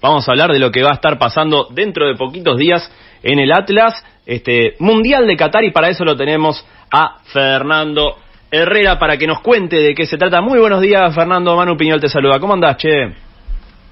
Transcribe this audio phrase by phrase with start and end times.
[0.00, 2.88] Vamos a hablar de lo que va a estar pasando dentro de poquitos días
[3.22, 8.16] en el Atlas, este Mundial de Qatar, y para eso lo tenemos a Fernando
[8.48, 10.40] Herrera para que nos cuente de qué se trata.
[10.40, 11.56] Muy buenos días, Fernando.
[11.56, 12.38] Manu Piñol te saluda.
[12.38, 13.12] ¿Cómo andás, che?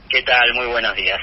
[0.08, 0.54] ¿Qué tal?
[0.54, 1.18] Muy buenos días.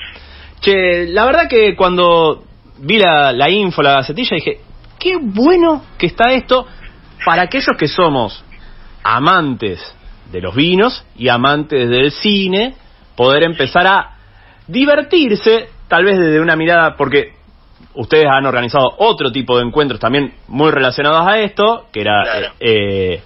[0.60, 2.44] Che, la verdad que cuando
[2.80, 4.60] vi la, la info, la gacetilla, dije,
[5.00, 6.68] qué bueno que está esto
[7.26, 8.44] para aquellos que somos
[9.02, 9.96] amantes
[10.30, 12.76] de los vinos y amantes del cine,
[13.16, 14.13] poder empezar a
[14.68, 17.34] divertirse, tal vez desde una mirada, porque
[17.96, 22.24] ustedes han organizado otro tipo de encuentros también muy relacionados a esto, que era...
[22.24, 22.54] Claro.
[22.60, 23.22] Eh,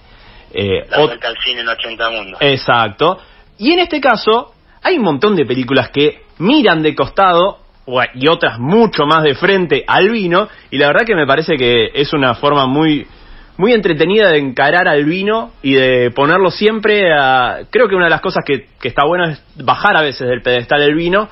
[0.52, 2.40] eh, La vuelta al cine en 80 mundos.
[2.40, 3.18] Exacto.
[3.58, 7.58] Y en este caso, hay un montón de películas que miran de costado
[8.14, 11.90] y otras mucho más de frente al vino, y la verdad que me parece que
[11.94, 13.06] es una forma muy
[13.58, 17.60] muy entretenida de encarar al vino y de ponerlo siempre a...
[17.70, 20.40] Creo que una de las cosas que, que está bueno es bajar a veces del
[20.42, 21.28] pedestal el vino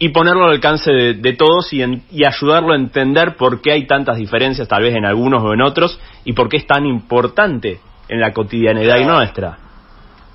[0.00, 3.72] y ponerlo al alcance de, de todos y, en- y ayudarlo a entender por qué
[3.72, 6.86] hay tantas diferencias, tal vez en algunos o en otros, y por qué es tan
[6.86, 9.14] importante en la cotidianidad Claro.
[9.16, 9.58] nuestra.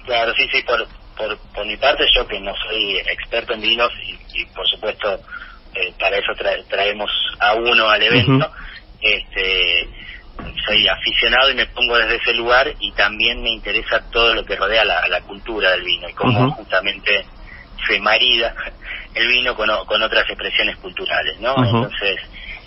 [0.05, 0.85] Claro, sí, sí, por,
[1.17, 5.13] por, por mi parte, yo que no soy experto en vinos y, y, por supuesto
[5.73, 8.51] eh, para eso tra- traemos a uno al evento,
[9.01, 9.87] este
[10.65, 14.55] soy aficionado y me pongo desde ese lugar y también me interesa todo lo que
[14.55, 17.25] rodea la, la cultura del vino y cómo justamente
[17.87, 18.53] se marida
[19.13, 21.55] el vino con, con otras expresiones culturales, ¿no?
[21.75, 22.17] Entonces,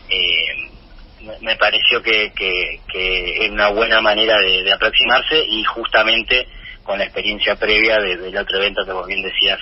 [0.08, 6.46] eh, me- pareció que, que, que es una buena manera de, de aproximarse y justamente
[6.82, 9.58] con la experiencia previa de- del otro evento que vos bien decías,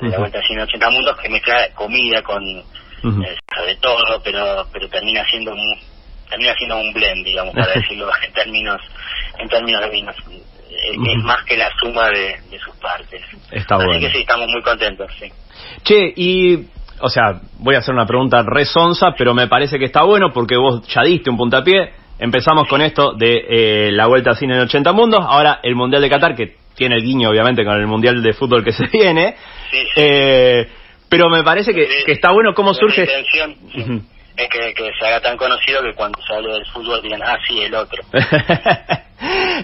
[0.00, 0.18] de la.
[0.18, 2.42] Vuelta a 180 Mundos, que mezcla comida con
[3.24, 5.78] eh, de todo, pero pero termina siendo un,
[6.28, 8.80] termina siendo un blend, digamos, para decirlo en términos
[9.38, 10.16] en términos de vinos.
[10.70, 13.22] Es más que la suma de, de sus partes.
[13.50, 14.00] Está Así bueno.
[14.00, 15.26] que sí, estamos muy contentos, sí.
[15.82, 16.66] Che, y,
[17.00, 20.56] o sea, voy a hacer una pregunta resonsa, pero me parece que está bueno porque
[20.56, 21.92] vos ya diste un puntapié.
[22.18, 26.02] Empezamos con esto de eh, la Vuelta al Cine en 80 Mundos, ahora el Mundial
[26.02, 29.36] de Qatar, que tiene el guiño obviamente con el Mundial de Fútbol que se viene.
[29.70, 29.86] Sí, sí.
[29.96, 30.68] Eh,
[31.08, 33.08] pero me parece que, que está bueno cómo surge...
[34.38, 37.36] es que, que se haga tan conocido que cuando se hable del fútbol digan, ah,
[37.46, 38.02] sí, el otro.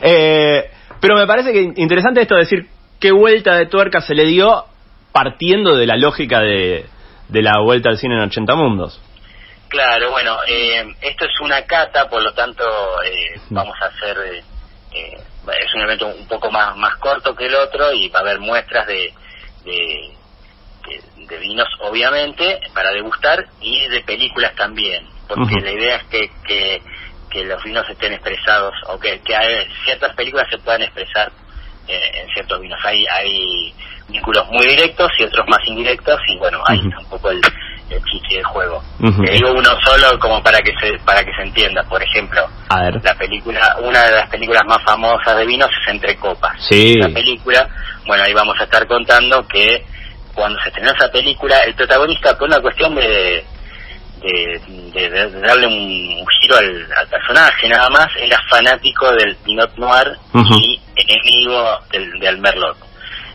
[0.02, 0.68] Eh,
[1.00, 2.66] pero me parece que interesante esto de decir
[2.98, 4.64] qué vuelta de tuerca se le dio
[5.12, 6.86] partiendo de la lógica de,
[7.28, 9.00] de la Vuelta al Cine en 80 Mundos.
[9.68, 12.64] Claro, bueno, eh, esto es una cata, por lo tanto
[13.02, 14.42] eh, vamos a hacer, eh,
[14.92, 15.16] eh,
[15.60, 18.40] es un evento un poco más más corto que el otro y va a haber
[18.40, 19.12] muestras de,
[19.64, 20.16] de,
[20.86, 26.30] de- de vinos, obviamente, para degustar y de películas también, porque la idea es que,
[26.46, 26.82] que,
[27.30, 31.30] que los vinos estén expresados o que, que hay- ciertas películas se puedan expresar
[31.88, 32.78] eh, en ciertos vinos.
[32.84, 33.74] Hay, hay
[34.08, 37.40] vínculos muy directos y otros más indirectos y bueno, ahí está un poco el,
[37.90, 38.82] el chiste del juego.
[39.24, 41.82] Te digo uno solo como para que se para que se entienda.
[41.84, 43.02] Por ejemplo, A ver.
[43.02, 46.54] la película, una de las películas más famosas de vinos es Entre Copas.
[46.68, 46.94] Sí.
[46.98, 47.68] La película,
[48.06, 49.84] bueno, ahí vamos a estar contando que
[50.34, 53.44] cuando se estrenó esa película, el protagonista, por una cuestión de,
[54.22, 54.60] de,
[54.92, 59.76] de- de darle un, un giro al, al personaje nada más, era fanático del Pinot
[59.76, 60.16] Noir
[60.60, 62.76] y enemigo del, del Merlot.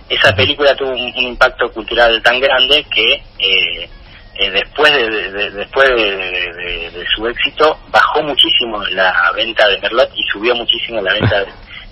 [0.10, 3.90] Esa película tuvo un, un impacto cultural tan grande que eh,
[4.36, 10.10] eh, después de, de- de- después de, su éxito bajó muchísimo la venta de Merlot
[10.16, 11.40] y subió muchísimo la venta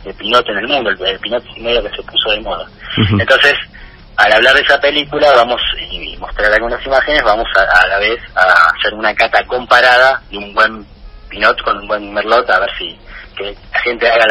[0.03, 2.65] de, Pinot en el mundo, el, el Pinot medio que se puso de moda.
[3.19, 3.53] Entonces,
[4.17, 5.61] al hablar de esa película vamos
[5.91, 10.37] y mostrar algunas imágenes, vamos a, a la vez a hacer una cata comparada de
[10.37, 10.85] un buen
[11.29, 12.97] Pinot con un buen Merlot, a ver si
[13.37, 14.25] que la gente haga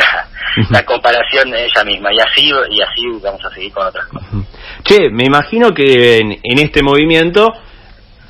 [0.71, 4.29] la, comparación de ella misma y así y así vamos a seguir con otras cosas.
[4.83, 7.55] Che, me imagino que en, en este movimiento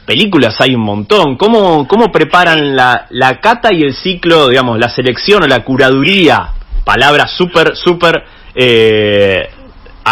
[0.04, 1.36] películas hay un montón.
[1.36, 6.50] ¿Cómo, cómo preparan la, la cata y el ciclo, digamos, la selección o la curaduría?
[6.84, 8.24] Palabra súper, súper
[8.54, 9.50] eh,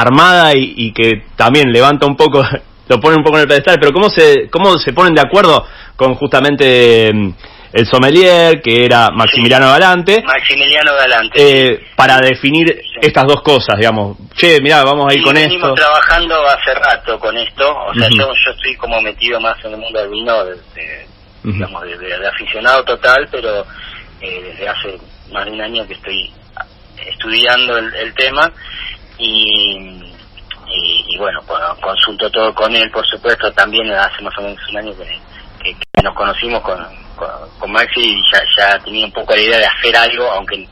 [0.03, 2.43] armada y, y que también levanta un poco,
[2.88, 5.64] lo pone un poco en el pedestal, pero ¿cómo se, cómo se ponen de acuerdo
[5.96, 7.31] con justamente mm,
[7.73, 10.23] el sommelier, que era Maximiliano Galante?
[10.25, 11.35] Maximiliano Galante.
[11.73, 14.17] eh, para definir estas dos cosas, digamos.
[14.35, 15.75] Che, mirá, vamos a ir Sí, con venimos esto.
[15.75, 19.79] trabajando hace rato con esto, o sea, yo, yo estoy como metido más en el
[19.79, 21.06] mundo del vino, de, de-
[21.44, 21.52] Ujú.
[21.52, 23.64] digamos, de, de- de aficionado total, pero
[24.20, 24.99] eh, desde hace
[25.32, 26.32] más de un año que estoy
[27.06, 28.52] estudiando el, el tema
[29.19, 30.14] y,
[30.66, 31.40] y, y bueno,
[31.81, 35.05] consulto todo con él, por supuesto, también hace más o menos un año que,
[35.62, 36.78] que- que nos conocimos con,
[37.16, 37.28] con,
[37.58, 40.66] con Maxi y ya, ya tenía un poco la idea de hacer algo, aunque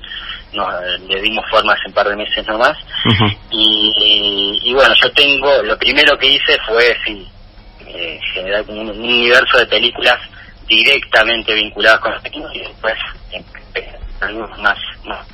[0.53, 0.69] nos,
[1.09, 2.77] le dimos forma hace un par de meses nomás.
[3.07, 3.25] Ujú.
[3.51, 7.27] Y, y bueno, yo tengo, lo primero que hice fue, sí,
[7.87, 10.19] eh, generar un, universo de películas
[10.67, 12.95] directamente vinculadas con los vino y después
[14.21, 15.27] algunos más, más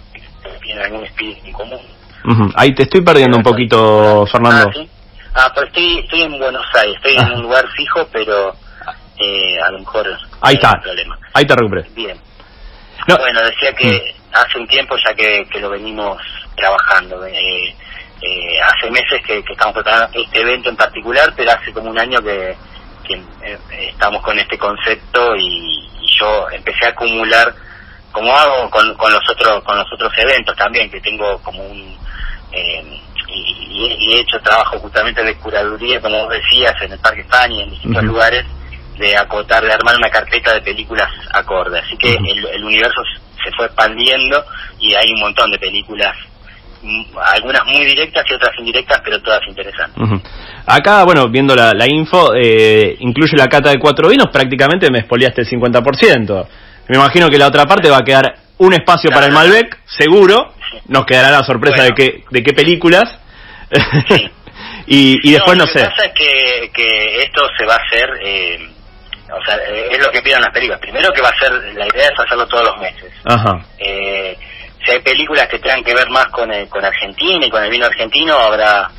[0.63, 1.81] tienen algún espíritu en común.
[2.55, 4.71] Ahí te estoy perdiendo un poquito, Fernando.
[5.35, 7.35] Ah, ah, pero estoy, estoy en Buenos Aires, estoy en ah.
[7.35, 8.55] un lugar fijo, pero
[9.19, 10.07] eh, a lo mejor
[10.41, 11.19] ahí está problema.
[11.35, 12.21] ahí te recuperé bien
[13.07, 14.35] bueno decía que mm.
[14.35, 16.21] hace un tiempo ya que, que lo venimos
[16.57, 17.75] trabajando eh,
[18.21, 22.21] eh, hace meses que, estamos preparando este evento en particular pero hace como un año
[22.21, 22.57] que,
[23.05, 23.59] que eh,
[23.91, 25.87] estamos con este concepto y,
[26.19, 27.55] yo empecé a acumular
[28.11, 31.97] como hago con, con los otros con los otros eventos también que tengo como un
[32.53, 37.57] eh, y, he hecho trabajo justamente de curaduría como vos decías en el Parque España
[37.57, 38.45] y en distintos lugares
[38.99, 41.79] de acotar, de armar una carpeta de películas acorde.
[41.79, 43.01] Así que el, universo
[43.45, 44.45] se fue expandiendo
[44.81, 46.17] y hay un montón de películas,
[46.83, 47.03] mm,
[47.35, 50.03] algunas muy directas y otras indirectas, pero todas interesantes.
[50.67, 55.43] Acá, bueno, viendo la, info, eh, incluye la cata de cuatro vinos, prácticamente me expoliaste
[55.43, 56.49] el 50%.
[56.89, 60.53] Me imagino que la otra parte va a quedar un espacio para el Malbec, seguro.
[60.87, 63.19] Nos quedará la sorpresa de, qué, de qué películas.
[64.87, 65.81] y, después no, sé.
[65.81, 68.11] Lo que pasa es que, que esto se va a hacer...
[68.23, 68.71] Eh,
[69.31, 70.81] o sea, es lo que pidan las películas.
[70.81, 73.13] Primero que va a ser, la idea es hacerlo todos los meses.
[73.79, 74.37] Eh,
[74.85, 77.87] si hay películas que tengan que ver más con, con Argentina y con el vino
[77.87, 78.91] argentino, habrá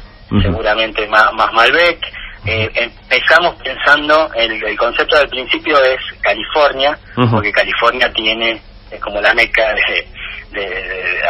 [0.41, 1.99] seguramente más, más Malbec.
[2.45, 6.97] Eh, empezamos pensando, el, el, concepto del principio es California,
[7.31, 8.61] porque California tiene,
[8.91, 10.07] es como la meca de,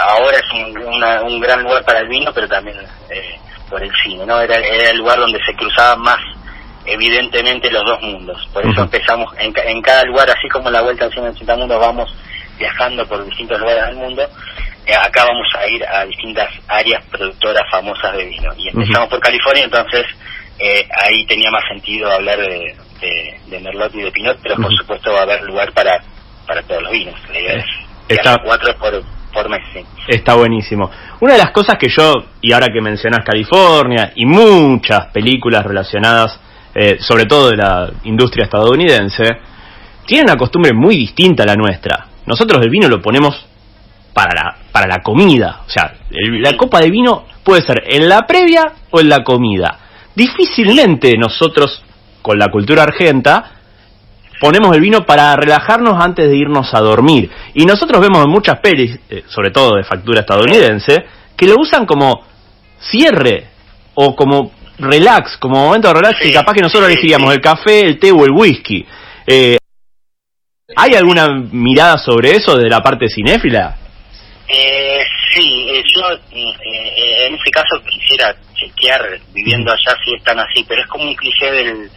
[0.01, 2.77] ahora es un, un gran lugar para el vino, pero también
[3.69, 4.39] por el cine, ¿no?
[4.41, 6.19] Era, era el lugar donde se cruzaban más
[6.85, 8.49] evidentemente los dos mundos.
[8.51, 12.13] Por eso empezamos en, en, cada lugar, así como la Vuelta al 180 Mundo vamos
[12.57, 14.21] viajando por distintos lugares del mundo,
[14.85, 18.51] eh, acá vamos a ir a distintas áreas productoras famosas de vino.
[18.57, 20.05] Y empezamos por California, entonces
[20.59, 22.75] eh, ahí tenía más sentido hablar de,
[23.47, 26.03] de, Merlot y de Pinot, pero por supuesto va a haber lugar para,
[26.49, 27.13] para todos los vinos.
[27.31, 27.65] La idea es
[28.07, 28.37] Está...
[28.43, 29.61] cuatro por, por mes,
[30.07, 30.89] Está buenísimo.
[31.19, 32.11] Una de las cosas que yo,
[32.41, 36.39] y ahora que mencionas California, y muchas películas relacionadas
[36.73, 39.25] eh, sobre todo de la industria estadounidense,
[40.07, 42.07] tienen una costumbre muy distinta a la nuestra.
[42.25, 43.45] Nosotros el vino lo ponemos
[44.11, 45.61] para la, para la comida.
[45.67, 49.77] O sea, la copa de vino puede ser en la previa o en la comida.
[50.15, 51.83] Difícilmente nosotros,
[52.23, 53.58] con la cultura argenta,
[54.39, 57.29] ponemos el vino para relajarnos antes de irnos a dormir.
[57.53, 61.05] Y nosotros vemos en muchas pelis, eh, sobre todo de factura estadounidense,
[61.35, 62.25] que lo usan como
[62.79, 63.47] cierre
[63.95, 67.99] o como relax, como momento de relax, y capaz que nosotros elegiríamos el café, el
[67.99, 68.85] té o el whisky.
[69.27, 69.57] Eh,
[70.75, 73.75] ¿Hay alguna mirada sobre eso de la parte cinéfila?
[74.47, 74.99] Eh,
[75.33, 80.81] sí, eh, yo eh, en ese caso quisiera chequear viviendo allá si están así, pero
[80.81, 81.89] es como un cliché del,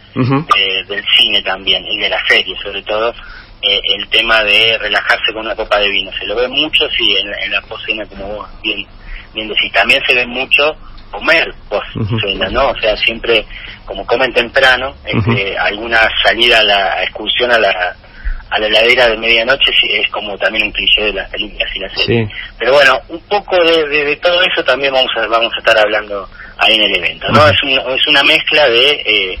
[0.87, 3.13] del cine también y de la serie sobre todo.
[3.61, 6.11] el tema de relajarse con una copa de vino.
[6.19, 8.85] Se lo ve mucho, sí, en, en la cocina, como vos bien,
[9.33, 9.71] bien decís.
[9.71, 10.75] También se ve mucho
[11.13, 11.95] comer post
[12.51, 12.69] ¿no?
[12.69, 13.45] O sea, siempre,
[13.85, 17.95] como comen temprano, este, alguna salida a la excursión a la
[18.53, 21.93] a la heladera de medianoche es como también un cliché de las películas y las
[21.93, 22.29] series.
[22.59, 26.75] Pero bueno, un poco de, todo eso también vamos a, vamos a estar hablando ahí
[26.75, 27.47] en el evento, ¿no?
[27.47, 29.39] es, es una mezcla de eh,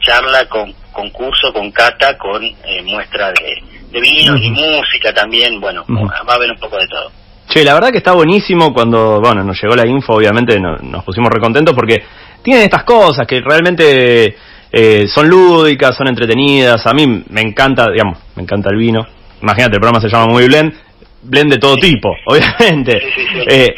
[0.00, 5.84] charla con concurso, con cata, con eh, muestra de, de vinos y música también, bueno,
[5.88, 7.10] va a haber un poco de todo.
[7.48, 11.30] Che, la verdad que está buenísimo cuando, bueno, nos llegó la info, obviamente nos pusimos
[11.30, 12.02] recontentos porque
[12.42, 14.34] tienen estas cosas que realmente
[14.78, 16.86] eh, son lúdicas, son entretenidas.
[16.86, 19.06] A mí me encanta, digamos, me encanta el vino.
[19.40, 20.74] Imagínate, el programa se llama Muy Blend,
[21.22, 23.00] blend de todo tipo, obviamente.
[23.46, 23.74] Eh,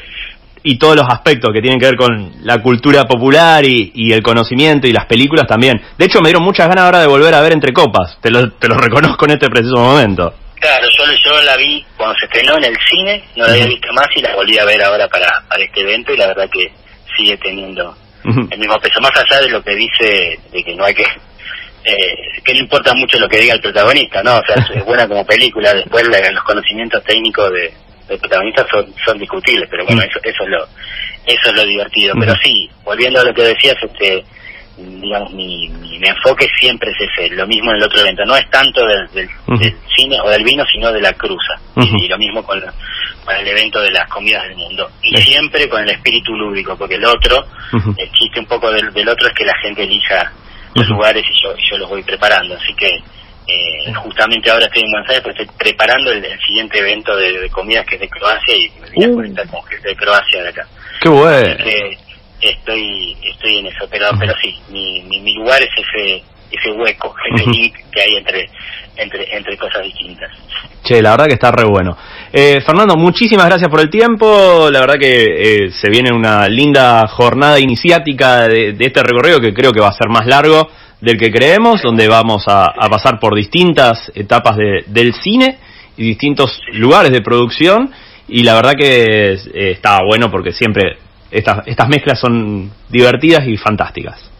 [0.64, 4.88] y todos los aspectos que tienen que ver con la cultura popular y, el conocimiento
[4.88, 5.80] y las películas también.
[5.96, 8.18] De hecho, me dieron muchas ganas ahora de volver a ver Entre Copas.
[8.20, 10.34] Te lo, te lo reconozco en este preciso momento.
[10.56, 13.92] Claro, yo, yo la vi cuando se estrenó en el cine, no la había visto
[13.92, 16.72] más y la volví a ver ahora para, para este evento y la verdad que
[17.16, 17.94] sigue teniendo
[18.24, 21.04] el mismo peso, más allá de lo que dice de que no hay que...
[21.84, 24.36] Eh, que no importa mucho lo que diga el protagonista, ¿no?
[24.36, 27.72] O sea, es buena como película, después los conocimientos técnicos de,
[28.08, 30.66] del protagonista son, son discutibles, pero bueno, eso, eso es lo
[31.26, 32.14] eso es lo divertido.
[32.18, 34.24] Pero sí, volviendo a lo que decías, este
[34.78, 38.48] digamos, mi, mi, enfoque siempre es ese, lo mismo en el otro evento, no es
[38.50, 39.28] tanto del, del,
[39.96, 42.60] cine o del vino, sino de la cruza, y, lo mismo con,
[43.24, 46.94] con, el evento de las comidas del mundo, y siempre con el espíritu lúdico, porque
[46.94, 47.44] el otro,
[47.96, 50.32] el chiste un poco del, del, otro es que la gente elija
[50.74, 53.02] los lugares y yo, yo los voy preparando, así que
[53.48, 57.86] eh, justamente ahora estoy en Buenos Aires, pues estoy preparando el, siguiente evento de, comidas
[57.86, 59.14] que es de Croacia y me voy a uh.
[59.14, 60.66] conectar con gente de Croacia de acá.
[61.00, 61.54] Qué bueno
[62.40, 67.46] estoy estoy en eso pero pero sí mi, mi, lugar es ese ese hueco, ese
[67.50, 68.48] link que hay entre,
[68.96, 70.30] entre, entre cosas distintas.
[70.82, 71.94] Che, la verdad que está re bueno.
[72.32, 74.70] Eh, Fernando, muchísimas gracias por el tiempo.
[74.72, 75.24] La verdad que
[75.66, 79.88] eh, se viene una linda jornada iniciática de, de este recorrido que creo que va
[79.88, 80.70] a ser más largo
[81.02, 85.58] del que creemos, donde vamos a, a pasar por distintas etapas de- del cine
[85.98, 87.90] y distintos lugares de producción.
[88.26, 90.96] Y la verdad que eh, está bueno porque siempre
[91.30, 94.30] estas, estas mezclas son divertidas y fantásticas.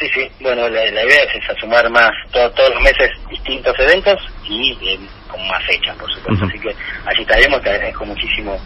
[0.00, 3.74] Sí, sí, bueno, la, la idea es esa, sumar más to- todos los meses distintos
[3.78, 4.98] eventos y eh,
[5.30, 6.44] con más fechas, por supuesto.
[6.46, 8.58] Así que allí estaremos, te agradezco muchísimo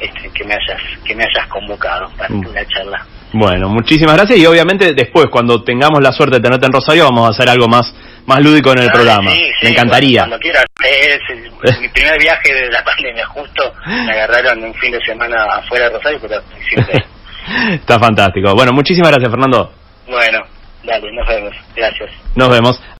[0.00, 2.46] este, que me hayas que me hayas convocado para Mm.
[2.48, 3.06] una charla.
[3.34, 7.26] Bueno, muchísimas gracias y obviamente después, cuando tengamos la suerte de tenerte en Rosario, vamos
[7.28, 7.94] a hacer algo más,
[8.26, 9.30] más lúdico en el programa.
[9.32, 10.20] sí, sí, Me encantaría.
[10.22, 11.20] Cuando, cuando quieras.
[11.62, 15.88] Es mi primer viaje de la pandemia, justo me agarraron un fin de semana afuera
[15.88, 17.04] de Rosario, pero siempre.
[17.74, 18.54] Está fantástico.
[18.54, 19.72] Bueno, muchísimas gracias, Fernando.
[20.08, 20.38] bueno,
[20.84, 21.54] dale, nos vemos.
[21.76, 22.10] Gracias.
[22.34, 22.82] Nos vemos.